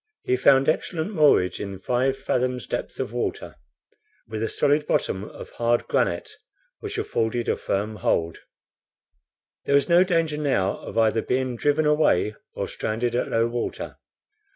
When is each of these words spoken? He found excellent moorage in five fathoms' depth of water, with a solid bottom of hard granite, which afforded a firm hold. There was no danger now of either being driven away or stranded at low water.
He 0.23 0.35
found 0.35 0.67
excellent 0.67 1.13
moorage 1.13 1.59
in 1.59 1.77
five 1.77 2.17
fathoms' 2.17 2.65
depth 2.65 2.99
of 2.99 3.13
water, 3.13 3.57
with 4.27 4.41
a 4.41 4.49
solid 4.49 4.87
bottom 4.87 5.23
of 5.25 5.51
hard 5.51 5.87
granite, 5.87 6.37
which 6.79 6.97
afforded 6.97 7.47
a 7.47 7.55
firm 7.55 7.97
hold. 7.97 8.39
There 9.65 9.75
was 9.75 9.87
no 9.89 10.03
danger 10.03 10.39
now 10.39 10.77
of 10.77 10.97
either 10.97 11.21
being 11.21 11.55
driven 11.55 11.85
away 11.85 12.33
or 12.55 12.67
stranded 12.67 13.13
at 13.13 13.29
low 13.29 13.45
water. 13.47 13.99